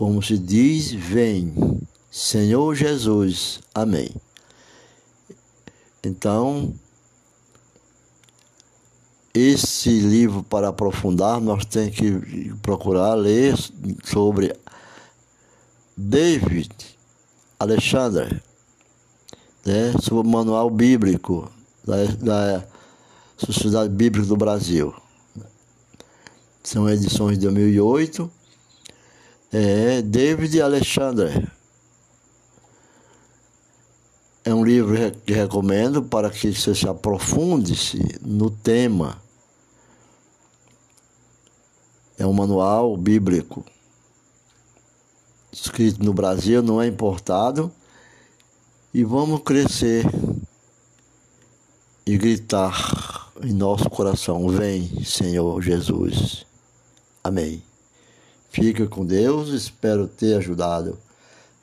[0.00, 1.52] Como se diz, vem,
[2.10, 3.60] Senhor Jesus.
[3.74, 4.08] Amém.
[6.02, 6.72] Então,
[9.34, 13.54] esse livro para aprofundar, nós temos que procurar ler
[14.02, 14.56] sobre
[15.94, 16.72] David
[17.58, 18.42] Alexander,
[19.66, 21.52] né, sobre o manual bíblico
[21.84, 22.66] da, da
[23.36, 24.94] Sociedade Bíblica do Brasil.
[26.64, 28.39] São edições de 2008.
[29.52, 31.50] É, David Alexander.
[34.44, 39.20] É um livro que recomendo para que você se aprofunde-se no tema.
[42.18, 43.64] É um manual bíblico
[45.52, 47.72] escrito no Brasil, não é importado.
[48.92, 50.04] E vamos crescer
[52.06, 56.44] e gritar em nosso coração: Vem, Senhor Jesus.
[57.22, 57.69] Amém.
[58.50, 60.98] Fica com Deus, espero ter ajudado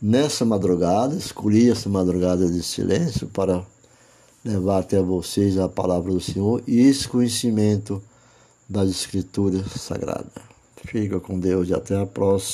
[0.01, 1.15] nessa madrugada.
[1.15, 3.61] Escolhi essa madrugada de silêncio para
[4.43, 8.01] levar até vocês a palavra do Senhor e esse conhecimento
[8.69, 10.31] das Escrituras Sagradas.
[10.85, 12.45] Fica com Deus e até a próxima.